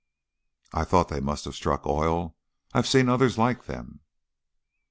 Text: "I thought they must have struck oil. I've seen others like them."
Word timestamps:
"I 0.73 0.83
thought 0.83 1.09
they 1.09 1.19
must 1.19 1.45
have 1.45 1.53
struck 1.53 1.85
oil. 1.85 2.35
I've 2.73 2.87
seen 2.87 3.07
others 3.07 3.37
like 3.37 3.65
them." 3.65 3.99